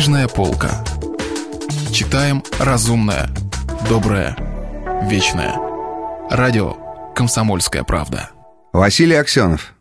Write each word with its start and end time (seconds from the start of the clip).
Книжная 0.00 0.28
полка. 0.28 0.82
Читаем 1.92 2.42
разумное, 2.58 3.28
доброе, 3.86 4.34
вечное. 5.02 5.54
Радио 6.30 6.72
«Комсомольская 7.14 7.84
правда». 7.84 8.30
Василий 8.72 9.16
Аксенов. 9.16 9.74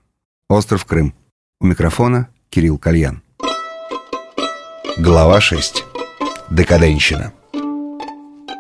Остров 0.50 0.84
Крым. 0.84 1.16
У 1.62 1.68
микрофона 1.68 2.28
Кирилл 2.50 2.78
Кальян. 2.78 3.24
Глава 4.98 5.40
6. 5.40 5.86
Декаденщина. 6.50 7.32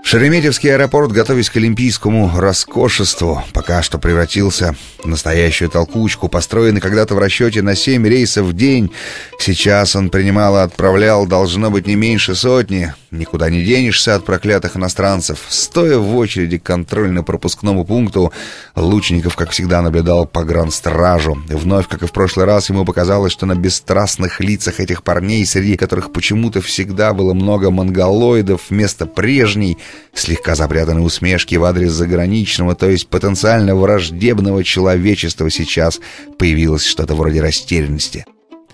Шереметьевский 0.10 0.73
аэропорт, 0.73 1.12
готовясь 1.12 1.52
к 1.52 1.57
олимпийскому 1.57 2.32
роскошеству, 2.36 3.44
пока 3.54 3.84
что 3.84 4.00
превратился 4.00 4.75
в 5.04 5.07
настоящую 5.07 5.70
толкучку, 5.70 6.30
построенный 6.30 6.82
когда-то 6.82 7.14
в 7.14 7.20
расчете 7.20 7.62
на 7.62 7.75
семь 7.75 8.07
рейсов 8.07 8.48
в 8.48 8.54
день. 8.54 8.92
Сейчас 9.38 9.96
он 9.96 10.10
принимал 10.10 10.57
и 10.57 10.61
отправлял, 10.61 11.28
должно 11.28 11.70
быть, 11.70 11.86
не 11.86 11.93
меньше 11.93 12.34
сотни. 12.34 12.92
Никуда 13.11 13.51
не 13.51 13.64
денешься 13.64 14.15
от 14.15 14.25
проклятых 14.25 14.75
иностранцев. 14.78 15.46
Стоя 15.48 15.98
в 16.00 16.15
очереди 16.15 16.57
к 16.57 16.64
контрольно-пропускному 16.64 17.86
пункту, 17.86 18.34
Лучников, 18.76 19.36
как 19.36 19.51
всегда, 19.51 19.82
наблюдал 19.82 20.26
погранстражу. 20.26 21.37
Вновь, 21.48 21.87
как 21.87 22.01
и 22.04 22.07
в 22.07 22.12
прошлый 22.12 22.46
раз, 22.46 22.70
ему 22.70 22.84
показалось, 22.84 23.32
что 23.32 23.46
на 23.46 23.56
бесстрастных 23.56 24.39
лицах 24.39 24.79
этих 24.79 25.04
парней, 25.04 25.46
среди 25.46 25.78
которых 25.78 26.12
почему-то 26.12 26.62
всегда 26.62 27.14
было 27.14 27.34
много 27.34 27.71
монголоидов, 27.71 28.70
вместо 28.70 29.06
прежней, 29.06 29.78
слегка 30.14 30.56
запрятанной 30.56 31.06
усмешки 31.06 31.56
в 31.56 31.64
адрес 31.64 31.92
заграничного, 31.92 32.76
то 32.76 32.90
есть 32.90 33.08
потенциально 33.08 33.76
враждебного 33.76 34.64
человечества 34.64 35.50
сейчас 35.50 36.00
появилось 36.38 36.86
что-то 36.86 37.16
вроде 37.16 37.42
растерянности. 37.42 38.26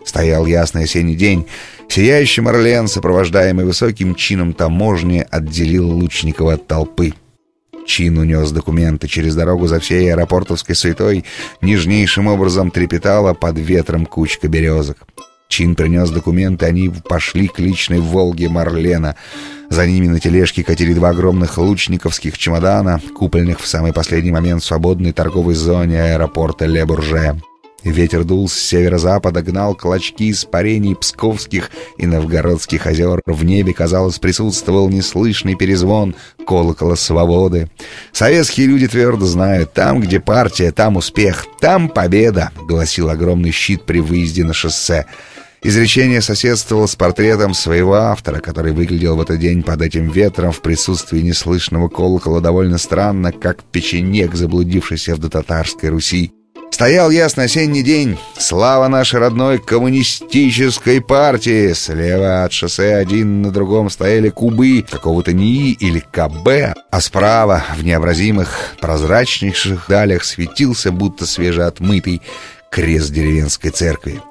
Стоял 0.06 0.46
ясный 0.46 0.84
осенний 0.84 1.16
день. 1.16 1.48
Сияющий 1.88 2.42
Марлен, 2.42 2.88
сопровождаемый 2.88 3.66
высоким 3.66 4.16
чином 4.16 4.54
таможни, 4.54 5.26
отделил 5.30 5.90
Лучникова 5.90 6.54
от 6.54 6.68
толпы. 6.68 7.14
Чин 7.86 8.18
унес 8.18 8.52
документы 8.52 9.08
через 9.08 9.36
дорогу 9.36 9.68
за 9.68 9.80
всей 9.80 10.12
аэропортовской 10.12 10.76
суетой, 10.76 11.26
нежнейшим 11.62 12.28
образом 12.28 12.72
трепетала 12.72 13.34
под 13.34 13.58
ветром 13.60 14.06
кучка 14.06 14.48
березок. 14.48 14.98
Чин 15.48 15.76
принес 15.76 16.10
документы, 16.10 16.66
они 16.66 16.90
пошли 16.90 17.48
к 17.48 17.60
личной 17.60 18.00
«Волге» 18.00 18.50
Марлена. 18.50 19.16
За 19.70 19.86
ними 19.88 20.08
на 20.08 20.20
тележке 20.20 20.64
катили 20.64 20.94
два 20.94 21.10
огромных 21.10 21.58
лучниковских 21.58 22.38
чемодана, 22.38 23.02
купленных 23.16 23.60
в 23.60 23.68
самый 23.68 23.94
последний 23.94 24.32
момент 24.32 24.64
в 24.64 24.66
свободной 24.66 25.12
торговой 25.12 25.56
зоне 25.56 26.02
аэропорта 26.02 26.66
Ле-Бурже. 26.66 27.40
Ветер 27.86 28.24
дул 28.24 28.50
с 28.50 28.54
северо-запада, 28.56 29.44
гнал 29.44 29.76
клочки 29.76 30.32
испарений 30.32 30.96
псковских 30.96 31.70
и 32.00 32.08
новгородских 32.08 32.88
озер. 32.88 33.22
В 33.28 33.46
небе, 33.46 33.76
казалось, 33.76 34.18
присутствовал 34.18 34.90
неслышный 34.90 35.54
перезвон 35.54 36.16
колокола 36.48 36.96
свободы. 36.96 37.70
Советские 38.12 38.66
люди 38.66 38.88
твердо 38.88 39.28
знают, 39.28 39.74
там, 39.74 40.02
где 40.02 40.20
партия, 40.20 40.72
там 40.72 40.98
успех, 40.98 41.46
там 41.60 41.88
победа, 41.88 42.50
гласил 42.68 43.12
огромный 43.12 43.52
щит 43.52 43.84
при 43.84 44.00
выезде 44.00 44.44
на 44.44 44.54
шоссе. 44.54 45.06
Изречение 45.68 46.22
соседствовало 46.22 46.86
с 46.86 46.96
портретом 46.96 47.56
своего 47.56 47.96
автора, 47.96 48.40
который 48.40 48.72
выглядел 48.72 49.16
в 49.16 49.22
этот 49.22 49.40
день 49.40 49.64
под 49.64 49.82
этим 49.82 50.12
ветром 50.12 50.52
в 50.52 50.62
присутствии 50.62 51.22
неслышного 51.22 51.90
колокола 51.90 52.40
довольно 52.40 52.78
странно, 52.78 53.32
как 53.32 53.64
печенек, 53.64 54.36
заблудившийся 54.36 55.16
в 55.16 55.18
дотатарской 55.18 55.90
Руси. 55.90 56.32
Стоял 56.70 57.10
ясный 57.10 57.46
осенний 57.46 57.82
день. 57.82 58.20
Слава 58.38 58.88
нашей 58.90 59.20
родной 59.20 59.58
коммунистической 59.58 61.02
партии. 61.02 61.74
Слева 61.74 62.44
от 62.44 62.54
шоссе 62.54 62.94
один 62.94 63.42
на 63.42 63.50
другом 63.50 63.90
стояли 63.90 64.30
кубы 64.30 64.86
какого-то 64.88 65.34
НИИ 65.34 65.78
или 65.80 66.00
КБ, 66.00 66.78
а 66.92 67.02
справа 67.02 67.64
в 67.76 67.84
необразимых 67.84 68.76
прозрачнейших 68.80 69.86
далях 69.90 70.26
светился, 70.26 70.92
будто 70.92 71.26
свежеотмытый 71.26 72.22
крест 72.70 73.12
деревенской 73.12 73.72
церкви. 73.72 74.22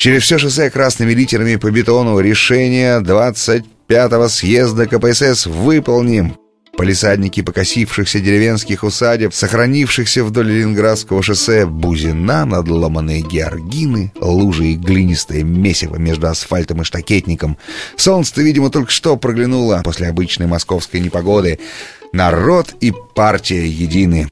Через 0.00 0.22
все 0.22 0.38
шоссе 0.38 0.70
красными 0.70 1.12
литерами 1.12 1.56
по 1.56 1.70
бетону 1.70 2.18
решение 2.20 3.00
25-го 3.00 4.28
съезда 4.28 4.86
КПСС 4.86 5.44
выполним. 5.44 6.38
Полисадники 6.74 7.42
покосившихся 7.42 8.18
деревенских 8.18 8.82
усадеб, 8.82 9.34
сохранившихся 9.34 10.24
вдоль 10.24 10.52
Ленинградского 10.52 11.22
шоссе, 11.22 11.66
бузина, 11.66 12.46
надломанные 12.46 13.20
георгины, 13.20 14.10
лужи 14.18 14.68
и 14.68 14.76
глинистое 14.76 15.42
месиво 15.42 15.96
между 15.96 16.28
асфальтом 16.28 16.80
и 16.80 16.84
штакетником. 16.84 17.58
Солнце-то, 17.96 18.40
видимо, 18.40 18.70
только 18.70 18.90
что 18.90 19.18
проглянуло 19.18 19.82
после 19.84 20.08
обычной 20.08 20.46
московской 20.46 21.00
непогоды. 21.00 21.58
Народ 22.14 22.74
и 22.80 22.94
партия 23.14 23.68
едины. 23.68 24.28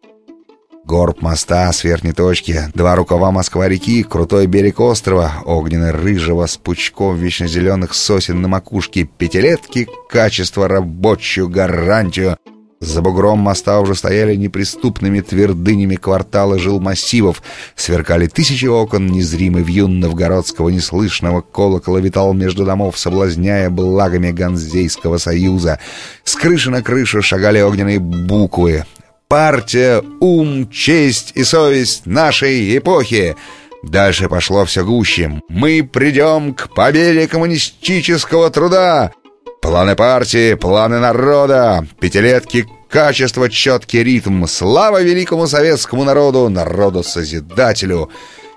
Горб 0.89 1.21
моста 1.21 1.71
с 1.71 1.85
верхней 1.85 2.13
точки, 2.13 2.63
два 2.73 2.97
рукава 2.97 3.31
Москва-реки, 3.31 4.03
крутой 4.03 4.47
берег 4.47 4.81
острова, 4.81 5.43
огненно-рыжего 5.45 6.47
с 6.47 6.57
пучком 6.57 7.15
вечно 7.15 7.47
зеленых 7.47 7.93
сосен 7.93 8.41
на 8.41 8.49
макушке, 8.49 9.05
пятилетки, 9.05 9.87
качество, 10.09 10.67
рабочую 10.67 11.51
гарантию. 11.51 12.39
За 12.81 13.03
бугром 13.03 13.39
моста 13.39 13.81
уже 13.81 13.95
стояли 13.95 14.35
неприступными 14.35 15.21
твердынями 15.21 15.97
кварталы 15.97 16.59
жилмассивов, 16.59 17.43
сверкали 17.77 18.27
тысячи 18.27 18.65
окон, 18.65 19.09
незримый 19.09 19.65
вьюн 19.65 20.01
новгородского 20.01 20.71
неслышного 20.71 21.43
колокола 21.43 21.99
витал 21.99 22.33
между 22.33 22.65
домов, 22.65 22.99
соблазняя 22.99 23.69
благами 23.69 24.31
Ганзейского 24.31 25.19
союза. 25.19 25.81
С 26.25 26.35
крыши 26.35 26.71
на 26.71 26.83
крышу 26.83 27.21
шагали 27.21 27.61
огненные 27.61 27.99
буквы, 27.99 28.87
партия, 29.29 30.03
ум, 30.21 30.71
честь 30.71 31.33
и 31.35 31.45
совесть 31.45 32.07
нашей 32.07 32.77
эпохи. 32.79 33.37
Дальше 33.83 34.29
пошло 34.29 34.65
все 34.65 34.85
гуще. 34.85 35.41
Мы 35.49 35.85
придем 35.85 36.55
к 36.55 36.75
победе 36.75 37.29
коммунистического 37.29 38.51
труда. 38.51 39.13
Планы 39.61 39.95
партии, 39.95 40.55
планы 40.55 40.99
народа, 40.99 41.87
пятилетки, 42.01 42.67
качество, 42.89 43.49
четкий 43.51 44.03
ритм. 44.03 44.47
Слава 44.47 45.03
великому 45.03 45.47
советскому 45.47 46.05
народу, 46.05 46.49
народу-созидателю. 46.49 48.11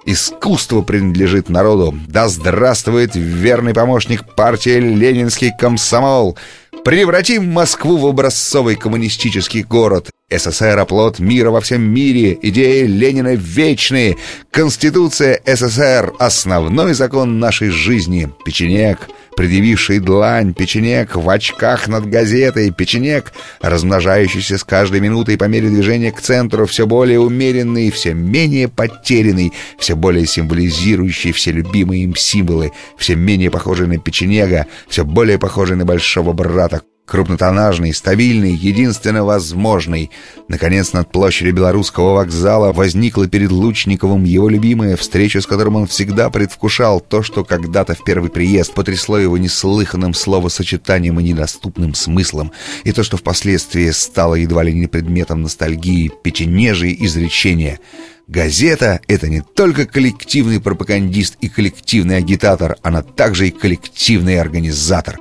Искусство 0.05 0.81
принадлежит 0.81 1.49
народу. 1.49 1.93
Да 2.07 2.27
здравствует 2.27 3.11
верный 3.13 3.73
помощник 3.73 4.35
партии 4.35 4.79
Ленинский 4.79 5.51
комсомол. 5.55 6.37
Превратим 6.83 7.51
Москву 7.51 7.97
в 7.97 8.07
образцовый 8.07 8.75
коммунистический 8.75 9.61
город. 9.61 10.09
СССР– 10.31 10.79
оплот 10.79 11.19
мира 11.19 11.51
во 11.51 11.61
всем 11.61 11.81
мире, 11.81 12.37
идеи 12.41 12.85
Ленина 12.85 13.35
вечные, 13.35 14.17
Конституция 14.49 15.39
СССР– 15.45 16.13
основной 16.19 16.93
закон 16.93 17.39
нашей 17.39 17.69
жизни, 17.69 18.29
печенек, 18.45 19.09
предъявивший 19.35 19.99
длань, 19.99 20.53
печенек 20.53 21.15
в 21.15 21.29
очках 21.29 21.87
над 21.87 22.09
газетой, 22.09 22.71
печенек, 22.71 23.31
размножающийся 23.61 24.57
с 24.57 24.63
каждой 24.63 24.99
минутой 24.99 25.37
по 25.37 25.45
мере 25.45 25.69
движения 25.69 26.11
к 26.11 26.21
центру, 26.21 26.65
все 26.65 26.85
более 26.85 27.19
умеренный, 27.19 27.91
все 27.91 28.13
менее 28.13 28.67
потерянный, 28.67 29.53
все 29.77 29.95
более 29.95 30.25
символизирующий 30.25 31.31
все 31.31 31.51
любимые 31.51 32.03
им 32.03 32.15
символы, 32.15 32.71
все 32.97 33.15
менее 33.15 33.49
похожий 33.51 33.87
на 33.87 33.97
печенега, 33.97 34.67
все 34.87 35.05
более 35.05 35.39
похожий 35.39 35.75
на 35.77 35.85
большого 35.85 36.33
брата, 36.33 36.81
крупнотоннажный, 37.05 37.93
стабильный, 37.93 38.53
единственно 38.53 39.25
возможный. 39.25 40.11
Наконец, 40.47 40.93
над 40.93 41.11
площадью 41.11 41.53
Белорусского 41.53 42.13
вокзала 42.13 42.71
возникла 42.71 43.27
перед 43.27 43.51
Лучниковым 43.51 44.23
его 44.23 44.47
любимая 44.49 44.95
встреча, 44.95 45.41
с 45.41 45.45
которым 45.45 45.75
он 45.75 45.87
всегда 45.87 46.29
предвкушал 46.29 47.01
то, 47.01 47.21
что 47.21 47.43
когда-то 47.43 47.95
в 47.95 48.03
первый 48.03 48.29
приезд 48.29 48.73
потрясло 48.73 49.17
его 49.17 49.37
неслыханным 49.37 50.13
словосочетанием 50.13 51.19
и 51.19 51.23
недоступным 51.23 51.93
смыслом, 51.93 52.51
и 52.83 52.91
то, 52.91 53.03
что 53.03 53.17
впоследствии 53.17 53.89
стало 53.91 54.35
едва 54.35 54.63
ли 54.63 54.73
не 54.73 54.87
предметом 54.87 55.41
ностальгии, 55.41 56.11
печенежие 56.23 57.05
изречения. 57.05 57.79
Газета— 58.27 59.01
это 59.07 59.27
не 59.27 59.41
только 59.41 59.85
коллективный 59.85 60.61
пропагандист 60.61 61.35
и 61.41 61.49
коллективный 61.49 62.17
агитатор, 62.17 62.77
она 62.81 63.01
также 63.01 63.49
и 63.49 63.51
коллективный 63.51 64.39
организатор 64.39 65.17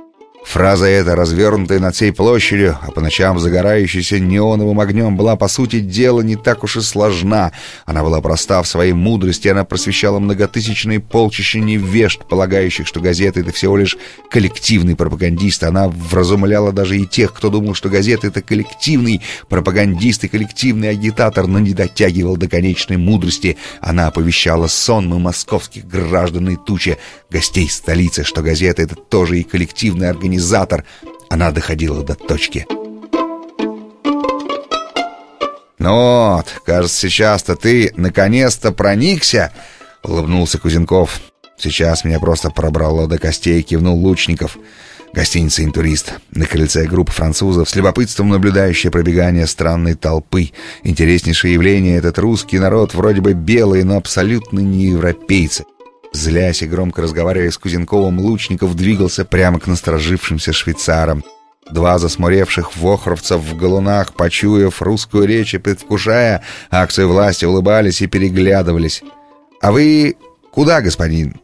Фраза 0.51 0.85
эта, 0.85 1.15
развернутая 1.15 1.79
над 1.79 1.95
всей 1.95 2.11
площадью, 2.11 2.77
а 2.81 2.91
по 2.91 2.99
ночам 2.99 3.39
загорающаяся 3.39 4.19
неоновым 4.19 4.81
огнем, 4.81 5.15
была, 5.15 5.37
по 5.37 5.47
сути 5.47 5.79
дела, 5.79 6.19
не 6.19 6.35
так 6.35 6.65
уж 6.65 6.75
и 6.75 6.81
сложна. 6.81 7.53
Она 7.85 8.03
была 8.03 8.19
проста 8.19 8.61
в 8.61 8.67
своей 8.67 8.91
мудрости, 8.91 9.47
она 9.47 9.63
просвещала 9.63 10.19
многотысячные 10.19 10.99
полчища 10.99 11.59
невежд, 11.59 12.25
полагающих, 12.27 12.85
что 12.85 12.99
газеты— 12.99 13.39
это 13.41 13.53
всего 13.53 13.77
лишь 13.77 13.95
коллективный 14.29 14.97
пропагандист. 14.97 15.63
Она 15.63 15.87
вразумляла 15.87 16.73
даже 16.73 16.99
и 16.99 17.07
тех, 17.07 17.31
кто 17.33 17.49
думал, 17.49 17.73
что 17.73 17.87
газеты— 17.87 18.27
это 18.27 18.41
коллективный 18.41 19.21
пропагандист 19.47 20.25
и 20.25 20.27
коллективный 20.27 20.89
агитатор, 20.89 21.47
но 21.47 21.59
не 21.59 21.73
дотягивал 21.73 22.35
до 22.35 22.49
конечной 22.49 22.97
мудрости. 22.97 23.55
Она 23.79 24.07
оповещала 24.07 24.67
сонмы 24.67 25.17
московских 25.17 25.87
граждан 25.87 26.49
и 26.49 26.57
тучи 26.57 26.97
гостей 27.29 27.69
столицы, 27.69 28.25
что 28.25 28.41
газета— 28.41 28.81
это 28.83 28.95
тоже 28.95 29.39
и 29.39 29.43
коллективный 29.43 30.09
организатор. 30.41 30.83
Она 31.29 31.51
доходила 31.51 32.03
до 32.03 32.15
точки. 32.15 32.65
«Ну 35.79 36.35
вот, 36.35 36.45
кажется, 36.65 36.99
сейчас-то 37.09 37.55
ты 37.55 37.91
наконец-то 37.95 38.71
проникся!»— 38.71 39.51
улыбнулся 40.03 40.59
Кузенков. 40.59 41.21
«Сейчас 41.57 42.03
меня 42.03 42.19
просто 42.19 42.49
пробрало 42.49 43.07
до 43.07 43.17
костей»,— 43.17 43.61
кивнул 43.63 43.97
Лучников. 43.97 44.57
Гостиница 45.13 45.63
«Интурист». 45.63 46.13
На 46.31 46.45
крыльце 46.45 46.85
группа 46.85 47.11
французов, 47.11 47.69
с 47.69 47.75
любопытством 47.75 48.29
наблюдающая 48.29 48.91
пробегание 48.91 49.47
странной 49.47 49.95
толпы. 49.95 50.51
Интереснейшее 50.83 51.53
явление— 51.53 51.97
этот 51.97 52.17
русский 52.19 52.59
народ, 52.59 52.93
вроде 52.93 53.21
бы 53.21 53.33
белый, 53.33 53.83
но 53.83 53.97
абсолютно 53.97 54.59
не 54.59 54.85
европейцы. 54.85 55.65
Злясь 56.11 56.61
и 56.61 56.67
громко 56.67 57.01
разговаривая 57.01 57.51
с 57.51 57.57
Кузенковым, 57.57 58.19
Лучников 58.19 58.75
двигался 58.75 59.23
прямо 59.23 59.59
к 59.59 59.67
насторожившимся 59.67 60.51
швейцарам. 60.51 61.23
Два 61.69 61.97
засмуревших 61.99 62.75
вохровцев 62.75 63.39
в 63.39 63.55
галунах, 63.55 64.13
почуяв 64.13 64.81
русскую 64.81 65.25
речь 65.25 65.53
и 65.53 65.57
предвкушая 65.57 66.43
акцию 66.69 67.07
власти, 67.07 67.45
улыбались 67.45 68.01
и 68.01 68.07
переглядывались. 68.07 69.03
«А 69.61 69.71
вы 69.71 70.17
куда, 70.51 70.81
господин?» 70.81 71.39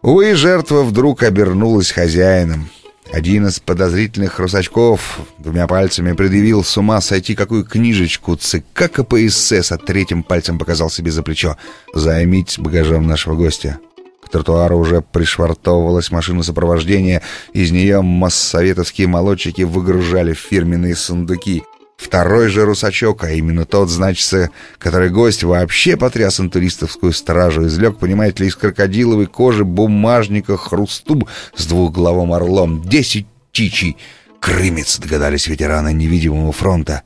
Увы, 0.00 0.36
жертва 0.36 0.82
вдруг 0.82 1.24
обернулась 1.24 1.90
хозяином. 1.90 2.70
Один 3.12 3.48
из 3.48 3.58
подозрительных 3.58 4.38
русачков 4.38 5.20
двумя 5.38 5.66
пальцами 5.66 6.12
предъявил 6.12 6.62
с 6.62 6.76
ума 6.76 7.00
сойти 7.00 7.34
какую 7.34 7.64
книжечку 7.64 8.36
ЦК 8.36 8.92
КПСС, 8.92 9.72
а 9.72 9.78
третьим 9.78 10.22
пальцем 10.22 10.58
показал 10.58 10.88
себе 10.88 11.10
за 11.10 11.22
плечо. 11.22 11.56
«Займитесь 11.94 12.58
багажом 12.58 13.08
нашего 13.08 13.34
гостя». 13.34 13.80
К 14.28 14.30
тротуару 14.30 14.76
уже 14.78 15.00
пришвартовывалась 15.00 16.10
машина 16.10 16.42
сопровождения. 16.42 17.22
Из 17.54 17.70
нее 17.70 18.02
массоветовские 18.02 19.08
молодчики 19.08 19.62
выгружали 19.62 20.34
фирменные 20.34 20.96
сундуки. 20.96 21.62
Второй 21.96 22.48
же 22.48 22.66
русачок, 22.66 23.24
а 23.24 23.30
именно 23.30 23.64
тот, 23.64 23.88
значится, 23.88 24.50
который 24.78 25.08
гость 25.08 25.44
вообще 25.44 25.96
потряс 25.96 26.40
интуристовскую 26.40 27.12
стражу, 27.12 27.66
излег, 27.66 27.96
понимаете 27.96 28.42
ли, 28.42 28.50
из 28.50 28.56
крокодиловой 28.56 29.26
кожи 29.26 29.64
бумажника 29.64 30.58
хрустуб 30.58 31.26
с 31.56 31.66
двухглавым 31.66 32.34
орлом. 32.34 32.82
Десять 32.82 33.26
птичий. 33.50 33.96
Крымец, 34.40 34.98
догадались 34.98 35.46
ветераны 35.46 35.94
невидимого 35.94 36.52
фронта. 36.52 37.02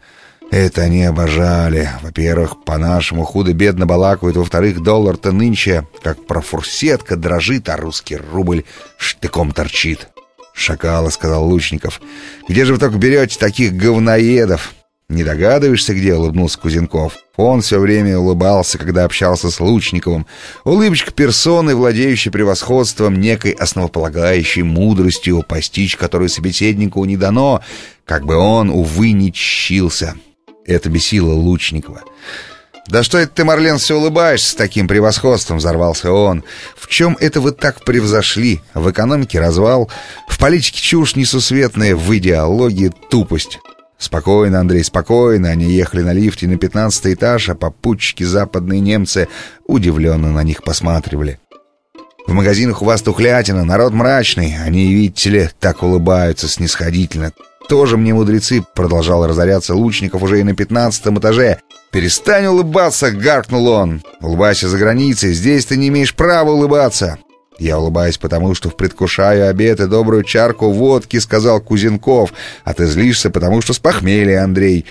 Это 0.52 0.82
они 0.82 1.02
обожали. 1.04 1.88
Во-первых, 2.02 2.62
по-нашему 2.62 3.24
худо-бедно 3.24 3.86
балакают. 3.86 4.36
Во-вторых, 4.36 4.82
доллар-то 4.82 5.32
нынче, 5.32 5.88
как 6.02 6.26
профурсетка, 6.26 7.16
дрожит, 7.16 7.70
а 7.70 7.78
русский 7.78 8.16
рубль 8.16 8.64
штыком 8.98 9.52
торчит. 9.52 10.08
«Шакалы»,— 10.52 11.10
сказал 11.12 11.48
Лучников. 11.48 12.02
«Где 12.50 12.66
же 12.66 12.74
вы 12.74 12.78
только 12.78 12.98
берете 12.98 13.38
таких 13.38 13.72
говноедов?» 13.72 14.74
«Не 15.08 15.24
догадываешься, 15.24 15.94
где?»— 15.94 16.14
улыбнулся 16.16 16.58
Кузенков. 16.58 17.14
Он 17.36 17.62
все 17.62 17.78
время 17.78 18.18
улыбался, 18.18 18.76
когда 18.76 19.04
общался 19.04 19.50
с 19.50 19.58
Лучниковым. 19.58 20.26
Улыбочка 20.64 21.12
персоны, 21.12 21.74
владеющей 21.74 22.30
превосходством, 22.30 23.18
некой 23.18 23.52
основополагающей 23.52 24.62
мудростью, 24.62 25.42
постичь 25.48 25.96
которую 25.96 26.28
собеседнику 26.28 27.02
не 27.06 27.16
дано, 27.16 27.62
как 28.04 28.26
бы 28.26 28.36
он, 28.36 28.68
увы, 28.68 29.12
не 29.12 29.32
чщился. 29.32 30.14
Это 30.66 30.88
бесило 30.88 31.32
Лучникова. 31.32 32.02
«Да 32.88 33.02
что 33.02 33.18
это 33.18 33.32
ты, 33.32 33.44
Марлен, 33.44 33.78
все 33.78 33.96
улыбаешься 33.96 34.50
с 34.50 34.54
таким 34.54 34.88
превосходством?»— 34.88 35.56
взорвался 35.58 36.12
он. 36.12 36.44
«В 36.76 36.88
чем 36.88 37.16
это 37.20 37.40
вы 37.40 37.52
так 37.52 37.84
превзошли? 37.84 38.60
В 38.74 38.90
экономике 38.90 39.40
развал, 39.40 39.90
в 40.28 40.38
политике 40.38 40.80
чушь 40.80 41.14
несусветная, 41.14 41.94
в 41.94 42.16
идеологии 42.16 42.92
тупость». 43.08 43.60
«Спокойно, 43.98 44.58
Андрей, 44.58 44.82
спокойно!» 44.82 45.48
Они 45.48 45.72
ехали 45.72 46.02
на 46.02 46.12
лифте 46.12 46.48
на 46.48 46.58
пятнадцатый 46.58 47.14
этаж, 47.14 47.48
а 47.48 47.54
попутчики 47.54 48.24
западные 48.24 48.80
немцы 48.80 49.28
удивленно 49.68 50.32
на 50.32 50.42
них 50.42 50.64
посматривали. 50.64 51.38
«В 52.26 52.32
магазинах 52.32 52.82
у 52.82 52.84
вас 52.84 53.00
тухлятина, 53.02 53.64
народ 53.64 53.92
мрачный. 53.92 54.56
Они, 54.60 54.92
видите 54.92 55.30
ли, 55.30 55.50
так 55.60 55.84
улыбаются 55.84 56.48
снисходительно. 56.48 57.32
«Тоже 57.72 57.96
мне 57.96 58.12
мудрецы!»— 58.12 58.62
продолжал 58.74 59.26
разоряться 59.26 59.74
Лучников 59.74 60.22
уже 60.22 60.40
и 60.40 60.42
на 60.42 60.54
пятнадцатом 60.54 61.18
этаже. 61.18 61.58
«Перестань 61.90 62.44
улыбаться!»— 62.44 63.10
гаркнул 63.12 63.66
он. 63.66 64.02
«Улыбайся 64.20 64.68
за 64.68 64.76
границей, 64.76 65.32
здесь 65.32 65.64
ты 65.64 65.78
не 65.78 65.88
имеешь 65.88 66.14
права 66.14 66.50
улыбаться!» 66.50 67.18
«Я 67.58 67.78
улыбаюсь, 67.78 68.18
потому 68.18 68.54
что 68.54 68.68
предвкушаю 68.68 69.48
обед 69.48 69.80
и 69.80 69.86
добрую 69.86 70.22
чарку 70.22 70.70
водки»,— 70.70 71.16
сказал 71.18 71.62
Кузенков. 71.62 72.34
«А 72.62 72.74
ты 72.74 72.84
злишься, 72.84 73.30
потому 73.30 73.62
что 73.62 73.72
с 73.72 73.78
похмелья, 73.78 74.44
Андрей». 74.44 74.84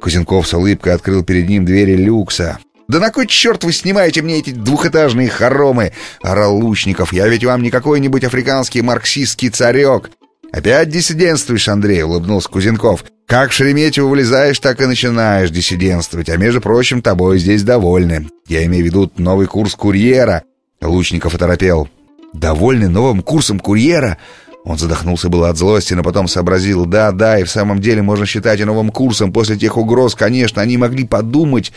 Кузенков 0.00 0.46
с 0.46 0.54
улыбкой 0.54 0.94
открыл 0.94 1.24
перед 1.24 1.48
ним 1.48 1.64
двери 1.64 1.96
люкса. 1.96 2.60
«Да 2.86 3.00
на 3.00 3.10
кой 3.10 3.26
черт 3.26 3.64
вы 3.64 3.72
снимаете 3.72 4.22
мне 4.22 4.38
эти 4.38 4.50
двухэтажные 4.50 5.28
хоромы?»— 5.28 5.90
орал 6.22 6.58
Лучников. 6.58 7.12
«Я 7.12 7.26
ведь 7.26 7.44
вам 7.44 7.60
не 7.64 7.72
какой-нибудь 7.72 8.22
африканский 8.22 8.82
марксистский 8.82 9.48
царек. 9.48 10.12
«Опять 10.54 10.88
диссидентствуешь, 10.88 11.68
Андрей?»— 11.68 12.02
улыбнулся 12.04 12.48
Кузенков. 12.48 13.04
«Как 13.26 13.50
в 13.50 13.54
Шереметьево 13.54 14.06
вылезаешь, 14.06 14.60
так 14.60 14.80
и 14.80 14.86
начинаешь 14.86 15.50
диссидентствовать. 15.50 16.28
А 16.28 16.36
между 16.36 16.60
прочим, 16.60 17.02
тобой 17.02 17.40
здесь 17.40 17.64
довольны. 17.64 18.28
Я 18.46 18.64
имею 18.66 18.84
в 18.84 18.86
виду 18.86 19.10
новый 19.16 19.48
курс 19.48 19.74
курьера». 19.74 20.44
Лучников 20.80 21.34
оторопел. 21.34 21.88
«Довольны 22.32 22.88
новым 22.88 23.22
курсом 23.22 23.58
курьера?» 23.58 24.18
Он 24.64 24.78
задохнулся 24.78 25.28
было 25.28 25.48
от 25.48 25.58
злости, 25.58 25.92
но 25.94 26.04
потом 26.04 26.28
сообразил. 26.28 26.86
«Да, 26.86 27.10
да, 27.10 27.40
и 27.40 27.42
в 27.42 27.50
самом 27.50 27.80
деле 27.80 28.02
можно 28.02 28.24
считать 28.24 28.60
и 28.60 28.64
новым 28.64 28.90
курсом. 28.90 29.32
После 29.32 29.56
тех 29.56 29.76
угроз, 29.76 30.14
конечно, 30.14 30.62
они 30.62 30.76
могли 30.76 31.04
подумать...» 31.04 31.72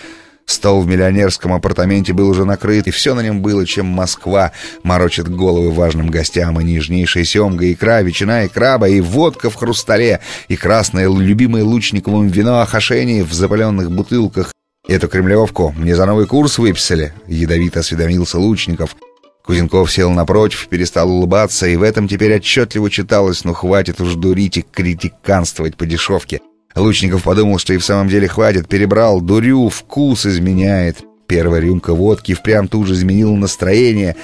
Стол 0.48 0.82
в 0.82 0.88
миллионерском 0.88 1.52
апартаменте 1.52 2.14
был 2.14 2.30
уже 2.30 2.46
накрыт, 2.46 2.88
и 2.88 2.92
все 2.92 3.14
на 3.14 3.20
нем 3.20 3.42
было, 3.42 3.66
чем 3.66 3.86
Москва 3.86 4.54
морочит 4.82 5.28
головы 5.28 5.72
важным 5.72 6.08
гостям, 6.08 6.60
и 6.60 6.64
нежнейшая 6.64 7.26
семга, 7.26 7.72
икра, 7.72 8.02
ветчина 8.02 8.46
и 8.46 8.48
краба, 8.48 8.88
и 8.88 9.02
водка 9.02 9.50
в 9.50 9.56
хрустале, 9.56 10.22
и 10.48 10.56
красное 10.56 11.10
любимое 11.10 11.66
лучниковым 11.66 12.30
вино 12.30 12.62
Ахашени 12.62 13.24
в 13.24 13.34
запаленных 13.34 13.92
бутылках. 13.92 14.54
«Эту 14.88 15.10
кремлевку 15.10 15.76
мне 15.78 15.96
за 15.98 16.06
новый 16.06 16.28
курс 16.28 16.58
выписали»,— 16.58 17.14
ядовито 17.28 17.82
осведомился 17.82 18.40
Лучников. 18.40 18.96
Кузенков 19.44 19.92
сел 19.92 20.12
напротив, 20.12 20.68
перестал 20.70 21.12
улыбаться, 21.12 21.68
и 21.68 21.76
в 21.76 21.84
этом 21.84 22.08
теперь 22.08 22.36
отчетливо 22.36 22.90
читалось 22.90 23.44
«Ну 23.44 23.54
хватит 23.54 24.00
уж 24.00 24.16
дурить 24.16 24.58
и 24.58 24.62
критиканствовать 24.62 25.76
по 25.76 25.86
дешевке». 25.86 26.40
Лучников 26.78 27.24
подумал, 27.24 27.58
что 27.58 27.74
и 27.74 27.78
в 27.78 27.84
самом 27.84 28.08
деле 28.08 28.28
хватит, 28.28 28.68
перебрал, 28.68 29.22
дурю, 29.22 29.70
вкус 29.70 30.26
изменяет. 30.26 31.04
Первая 31.28 31.60
рюмка 31.60 31.94
водки 31.94 32.34
впрямь 32.34 32.68
тут 32.68 32.88
же 32.88 32.94
изменила 32.94 33.36
настроение. 33.36 34.16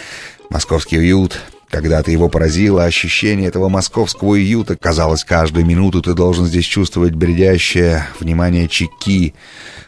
Московский 0.49 0.99
уют. 0.99 1.39
Когда-то 1.69 2.11
его 2.11 2.29
поразило 2.29 2.83
ощущение 2.83 3.47
этого 3.47 3.67
московского 3.67 4.29
уюта. 4.29 4.75
Казалось, 4.75 5.23
каждую 5.23 5.65
минуту 5.65 6.03
ты 6.03 6.13
должен 6.13 6.45
здесь 6.45 6.65
чувствовать 6.65 7.15
бредящее 7.15 8.05
внимание 8.19 8.67
чеки, 8.67 9.33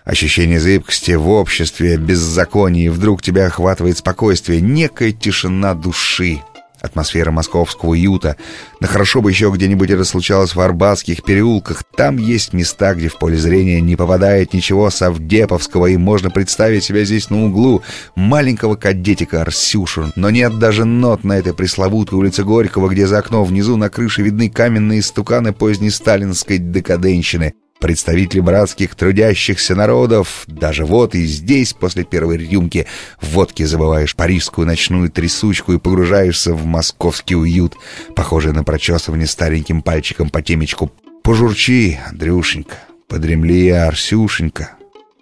ощущение 0.03 0.59
зыбкости 0.59 1.11
в 1.11 1.29
обществе, 1.29 1.97
беззаконии. 1.97 2.89
Вдруг 2.89 3.21
тебя 3.21 3.45
охватывает 3.45 3.99
спокойствие, 3.99 4.61
некая 4.61 5.11
тишина 5.11 5.75
души 5.75 6.41
атмосфера 6.85 7.31
московского 7.31 7.91
уюта. 7.91 8.37
Да 8.79 8.87
хорошо 8.87 9.21
бы 9.21 9.31
еще 9.31 9.51
где-нибудь 9.51 9.89
это 9.89 10.03
случалось 10.05 10.55
в 10.55 10.59
Арбатских 10.59 11.23
переулках. 11.23 11.83
Там 11.95 12.17
есть 12.17 12.53
места, 12.53 12.93
где 12.93 13.09
в 13.09 13.17
поле 13.19 13.37
зрения 13.37 13.81
не 13.81 13.95
попадает 13.95 14.53
ничего 14.53 14.89
Савдеповского, 14.89 15.87
и 15.87 15.97
можно 15.97 16.29
представить 16.29 16.83
себя 16.83 17.03
здесь 17.03 17.29
на 17.29 17.45
углу 17.45 17.81
маленького 18.15 18.75
кадетика 18.75 19.41
Арсюшу. 19.41 20.11
Но 20.15 20.29
нет 20.29 20.57
даже 20.59 20.85
нот 20.85 21.23
на 21.23 21.37
этой 21.37 21.53
пресловутой 21.53 22.17
улице 22.17 22.43
Горького, 22.43 22.89
где 22.89 23.07
за 23.07 23.19
окном 23.19 23.45
внизу 23.45 23.75
на 23.77 23.89
крыше 23.89 24.21
видны 24.21 24.49
каменные 24.49 25.01
стуканы 25.01 25.53
поздней 25.53 25.89
сталинской 25.89 26.57
декаденщины. 26.57 27.53
Представители 27.79 28.39
братских 28.39 28.95
трудящихся 28.95 29.75
народов, 29.75 30.45
даже 30.47 30.85
вот 30.85 31.13
и 31.13 31.25
здесь 31.25 31.73
после 31.73 32.03
первой 32.03 32.37
рюмки 32.37 32.87
водки 33.21 33.63
забываешь 33.63 34.15
парижскую 34.15 34.65
ночную 34.65 35.11
трясучку 35.11 35.73
и 35.73 35.77
погружаешься 35.77 36.53
в 36.53 36.65
московский 36.65 37.35
уют, 37.35 37.75
похожий 38.15 38.53
на 38.53 38.63
прочесывание 38.63 39.27
стареньким 39.27 39.81
пальчиком 39.81 40.29
по 40.29 40.41
темечку. 40.41 40.91
Пожурчи, 41.21 41.99
Андрюшенька, 42.07 42.75
подремли, 43.07 43.69
Арсюшенька, 43.69 44.71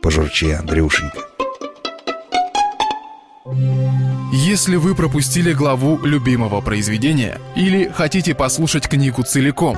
пожурчи, 0.02 0.52
Андрюшенька. 0.52 1.20
Если 4.32 4.78
вы 4.78 4.96
пропустили 4.96 5.54
главу 5.54 6.00
любимого 6.04 6.62
произведения 6.62 7.40
или 7.56 7.92
хотите 7.94 8.34
послушать 8.36 8.88
книгу 8.88 9.24
целиком, 9.24 9.78